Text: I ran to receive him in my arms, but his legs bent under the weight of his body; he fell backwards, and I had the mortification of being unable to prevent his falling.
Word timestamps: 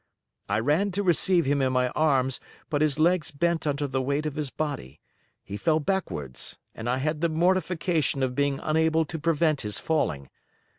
I 0.49 0.57
ran 0.59 0.89
to 0.93 1.03
receive 1.03 1.45
him 1.45 1.61
in 1.61 1.71
my 1.71 1.89
arms, 1.89 2.39
but 2.71 2.81
his 2.81 2.97
legs 2.97 3.29
bent 3.29 3.67
under 3.67 3.85
the 3.85 4.01
weight 4.01 4.25
of 4.25 4.33
his 4.33 4.49
body; 4.49 4.99
he 5.43 5.57
fell 5.57 5.79
backwards, 5.79 6.57
and 6.73 6.89
I 6.89 6.97
had 6.97 7.21
the 7.21 7.29
mortification 7.29 8.23
of 8.23 8.33
being 8.33 8.59
unable 8.63 9.05
to 9.05 9.19
prevent 9.19 9.61
his 9.61 9.77
falling. 9.77 10.31